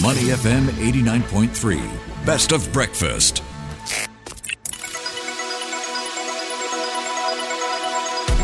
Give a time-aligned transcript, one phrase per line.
[0.00, 2.24] Money FM 89.3.
[2.24, 3.42] Best of breakfast.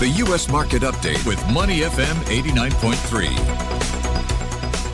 [0.00, 0.48] The U.S.
[0.50, 3.75] Market Update with Money FM 89.3.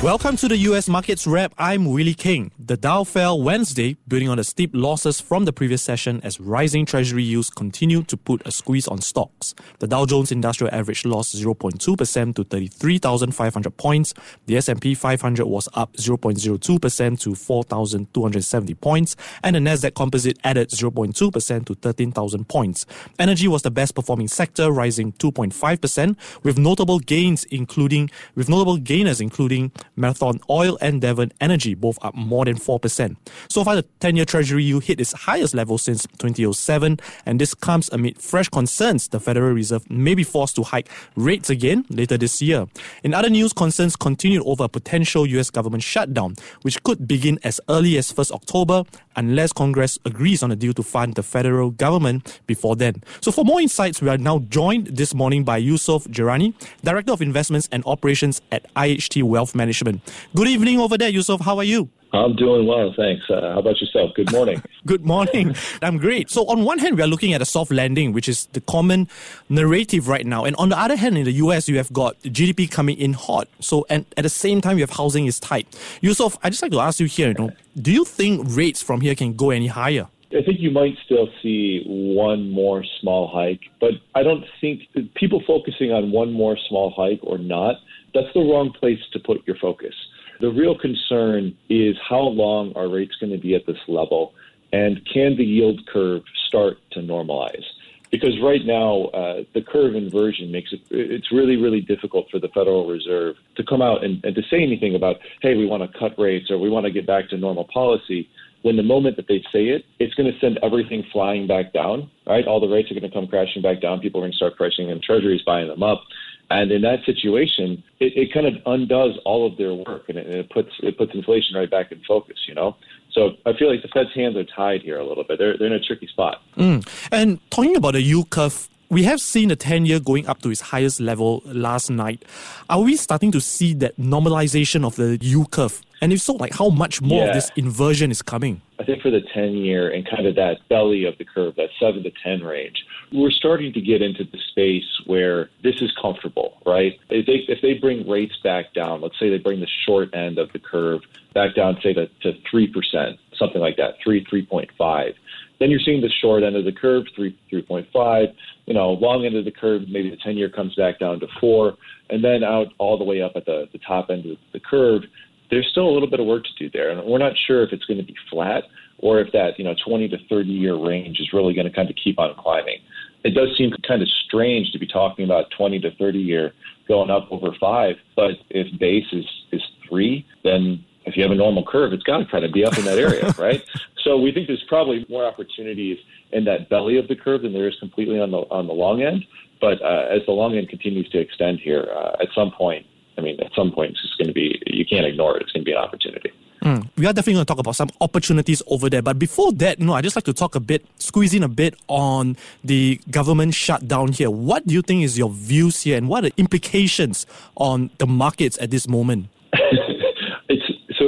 [0.00, 1.52] Welcome to the US Markets Wrap.
[1.58, 2.52] I'm Willie Keng.
[2.56, 6.86] The Dow fell Wednesday, building on the steep losses from the previous session as rising
[6.86, 9.56] treasury yields continue to put a squeeze on stocks.
[9.80, 14.14] The Dow Jones Industrial Average lost 0.2% to 33,500 points.
[14.46, 21.66] The S&P 500 was up 0.02% to 4,270 points, and the Nasdaq Composite added 0.2%
[21.66, 22.86] to 13,000 points.
[23.18, 29.20] Energy was the best performing sector, rising 2.5%, with notable gains including with notable gainers
[29.20, 33.16] including Marathon Oil and Devon Energy, both up more than 4%.
[33.48, 37.54] So far, the 10 year Treasury yield hit its highest level since 2007, and this
[37.54, 42.16] comes amid fresh concerns the Federal Reserve may be forced to hike rates again later
[42.16, 42.66] this year.
[43.02, 47.60] In other news, concerns continued over a potential US government shutdown, which could begin as
[47.68, 48.84] early as 1st October
[49.16, 53.02] unless Congress agrees on a deal to fund the federal government before then.
[53.20, 56.54] So, for more insights, we are now joined this morning by Yussef Gheriani,
[56.84, 59.87] Director of Investments and Operations at IHT Wealth Management.
[60.34, 61.40] Good evening over there, Yussef.
[61.40, 61.88] How are you?
[62.12, 63.24] I'm doing well, thanks.
[63.28, 64.12] Uh, how about yourself?
[64.14, 64.62] Good morning.
[64.86, 65.54] Good morning.
[65.82, 66.30] I'm great.
[66.30, 69.08] So, on one hand, we are looking at a soft landing, which is the common
[69.50, 70.44] narrative right now.
[70.44, 73.48] And on the other hand, in the US, you have got GDP coming in hot.
[73.60, 75.70] So, and at the same time, you have housing is tight.
[76.02, 77.50] Yussef, I just like to ask you here, you know,
[77.80, 80.08] do you think rates from here can go any higher?
[80.30, 84.82] I think you might still see one more small hike, but I don't think
[85.14, 87.76] people focusing on one more small hike or not,
[88.14, 89.94] that's the wrong place to put your focus.
[90.40, 94.34] The real concern is how long are rates going to be at this level,
[94.72, 97.64] and can the yield curve start to normalize?
[98.10, 102.48] Because right now, uh, the curve inversion makes it it's really, really difficult for the
[102.48, 105.98] Federal Reserve to come out and, and to say anything about, hey, we want to
[105.98, 108.28] cut rates or we want to get back to normal policy
[108.62, 112.10] when the moment that they say it, it's going to send everything flying back down,
[112.26, 112.46] right?
[112.46, 114.00] All the rates are going to come crashing back down.
[114.00, 116.02] People are going to start pricing in treasuries, buying them up.
[116.50, 120.26] And in that situation, it, it kind of undoes all of their work and it,
[120.26, 122.76] it puts it puts inflation right back in focus, you know?
[123.12, 125.38] So I feel like the Fed's hands are tied here a little bit.
[125.38, 126.42] They're, they're in a tricky spot.
[126.56, 126.86] Mm.
[127.10, 130.50] And talking about the yield curve, we have seen the 10 year going up to
[130.50, 132.24] its highest level last night.
[132.70, 135.82] Are we starting to see that normalization of the yield curve?
[136.00, 137.28] And if so, like how much more yeah.
[137.28, 138.62] of this inversion is coming?
[138.78, 141.70] I think for the 10 year and kind of that belly of the curve, that
[141.80, 146.58] 7 to 10 range, we're starting to get into the space where this is comfortable,
[146.64, 146.98] right?
[147.10, 150.38] If they, if they bring rates back down, let's say they bring the short end
[150.38, 151.00] of the curve
[151.34, 155.14] back down, say to, to 3%, something like that, 3, 3.5.
[155.58, 158.34] Then you're seeing the short end of the curve, 3, 3.5.
[158.66, 161.26] You know, long end of the curve, maybe the 10 year comes back down to
[161.40, 161.74] 4.
[162.10, 165.02] And then out all the way up at the, the top end of the curve,
[165.50, 166.90] there's still a little bit of work to do there.
[166.90, 168.64] And we're not sure if it's going to be flat
[168.98, 171.88] or if that, you know, 20 to 30 year range is really going to kind
[171.88, 172.78] of keep on climbing.
[173.24, 176.52] It does seem kind of strange to be talking about 20 to 30 year
[176.86, 181.34] going up over five, but if base is, is three, then if you have a
[181.34, 183.62] normal curve, it's got to kind of be up in that area, right?
[184.08, 185.98] So we think there's probably more opportunities
[186.32, 189.02] in that belly of the curve than there is completely on the on the long
[189.02, 189.22] end.
[189.60, 192.86] But uh, as the long end continues to extend here, uh, at some point,
[193.18, 195.42] I mean, at some point, it's just going to be, you can't ignore it.
[195.42, 196.30] It's going to be an opportunity.
[196.62, 196.88] Mm.
[196.96, 199.02] We are definitely going to talk about some opportunities over there.
[199.02, 201.48] But before that, you know, I just like to talk a bit, squeeze in a
[201.48, 204.30] bit on the government shutdown here.
[204.30, 207.26] What do you think is your views here, and what are the implications
[207.56, 209.28] on the markets at this moment?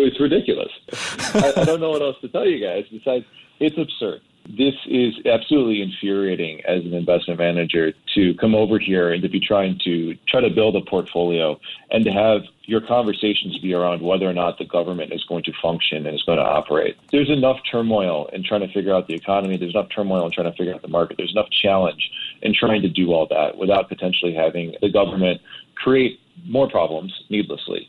[0.01, 0.71] it's ridiculous.
[1.35, 3.25] I, I don't know what else to tell you guys besides
[3.59, 9.23] it's absurd this is absolutely infuriating as an investment manager to come over here and
[9.23, 11.59] to be trying to try to build a portfolio
[11.91, 15.53] and to have your conversations be around whether or not the government is going to
[15.61, 16.97] function and is going to operate.
[17.13, 19.57] There's enough turmoil in trying to figure out the economy.
[19.57, 21.17] There's enough turmoil in trying to figure out the market.
[21.17, 22.11] There's enough challenge
[22.43, 25.41] in trying to do all that without potentially having the government
[25.75, 27.89] create more problems needlessly.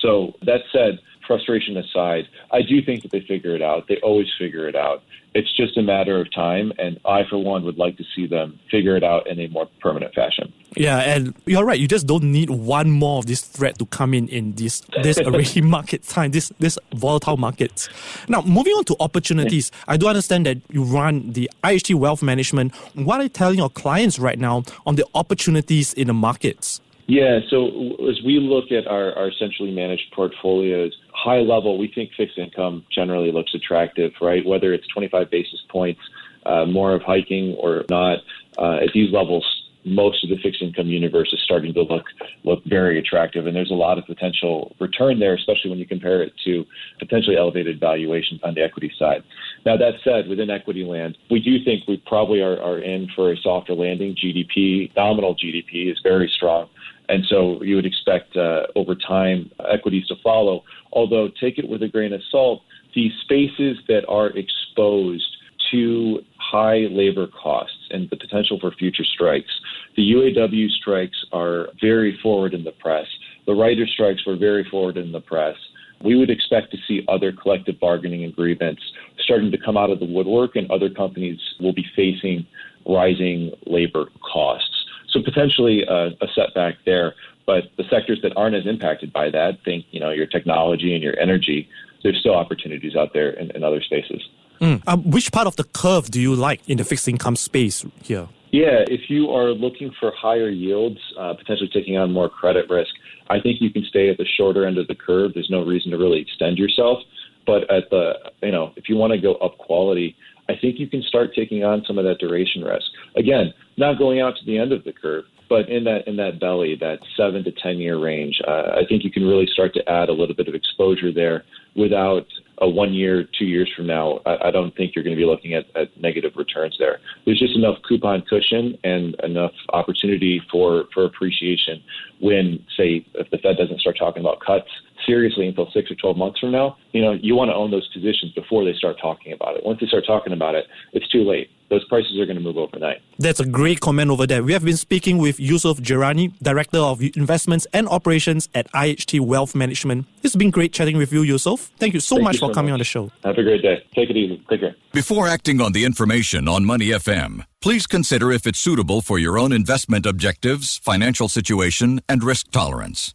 [0.00, 0.98] So that said,
[1.30, 3.86] frustration aside, I do think that they figure it out.
[3.88, 5.04] They always figure it out.
[5.32, 8.58] It's just a matter of time, and I, for one, would like to see them
[8.68, 10.52] figure it out in a more permanent fashion.
[10.76, 11.78] Yeah, and you're right.
[11.78, 15.18] You just don't need one more of this threat to come in in this this
[15.26, 17.88] already market time, this this volatile markets.
[18.28, 22.74] Now, moving on to opportunities, I do understand that you run the IHT Wealth Management.
[22.94, 26.80] What are you telling your clients right now on the opportunities in the markets?
[27.10, 27.66] Yeah, so
[28.08, 32.84] as we look at our, our centrally managed portfolios, high level, we think fixed income
[32.88, 34.46] generally looks attractive, right?
[34.46, 36.00] Whether it's 25 basis points,
[36.46, 38.18] uh, more of hiking or not,
[38.58, 39.44] uh, at these levels,
[39.84, 42.04] most of the fixed income universe is starting to look
[42.44, 46.22] look very attractive, and there's a lot of potential return there, especially when you compare
[46.22, 46.64] it to
[46.98, 49.24] potentially elevated valuations on the equity side.
[49.64, 53.32] Now that said, within equity land, we do think we probably are, are in for
[53.32, 54.14] a softer landing.
[54.14, 56.68] GDP, nominal GDP, is very strong.
[57.10, 60.62] And so you would expect uh, over time equities to follow.
[60.92, 62.62] Although, take it with a grain of salt,
[62.94, 65.36] these spaces that are exposed
[65.72, 69.50] to high labor costs and the potential for future strikes.
[69.96, 73.06] The UAW strikes are very forward in the press.
[73.46, 75.56] The writer strikes were very forward in the press.
[76.02, 78.82] We would expect to see other collective bargaining agreements
[79.24, 82.46] starting to come out of the woodwork, and other companies will be facing
[82.86, 84.69] rising labor costs.
[85.12, 87.14] So potentially a, a setback there.
[87.46, 91.02] But the sectors that aren't as impacted by that, think you know your technology and
[91.02, 91.68] your energy,
[92.02, 94.22] there's still opportunities out there in, in other spaces.
[94.60, 94.82] Mm.
[94.86, 98.28] Um, which part of the curve do you like in the fixed income space here?
[98.50, 102.90] Yeah, if you are looking for higher yields, uh, potentially taking on more credit risk,
[103.30, 105.32] I think you can stay at the shorter end of the curve.
[105.34, 106.98] There's no reason to really extend yourself.
[107.46, 110.16] But at the, you know, if you want to go up quality,
[110.50, 112.86] I think you can start taking on some of that duration risk.
[113.16, 116.40] Again, not going out to the end of the curve, but in that in that
[116.40, 119.88] belly, that seven to ten year range, uh, I think you can really start to
[119.88, 121.44] add a little bit of exposure there
[121.76, 122.26] without
[122.60, 125.26] a one year, two years from now, I, I don't think you're going to be
[125.26, 126.98] looking at, at negative returns there.
[127.24, 131.82] There's just enough coupon cushion and enough opportunity for, for appreciation
[132.20, 134.68] when, say, if the Fed doesn't start talking about cuts
[135.10, 137.88] seriously until six or 12 months from now, you know, you want to own those
[137.92, 139.64] positions before they start talking about it.
[139.64, 142.58] Once they start talking about it, it's too late those prices are going to move
[142.58, 143.00] overnight.
[143.18, 144.42] That's a great comment over there.
[144.42, 149.54] We have been speaking with Yussef Gheriani, Director of Investments and Operations at IHT Wealth
[149.54, 150.06] Management.
[150.22, 151.70] It's been great chatting with you, Yussef.
[151.78, 152.74] Thank you so Thank much you for so coming much.
[152.74, 153.12] on the show.
[153.24, 153.84] Have a great day.
[153.94, 154.44] Take it easy.
[154.50, 154.74] Take care.
[154.92, 159.38] Before acting on the information on Money FM, please consider if it's suitable for your
[159.38, 163.14] own investment objectives, financial situation, and risk tolerance.